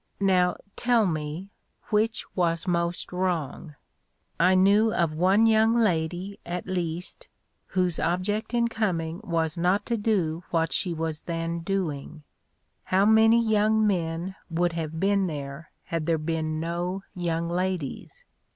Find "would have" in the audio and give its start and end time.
14.49-14.99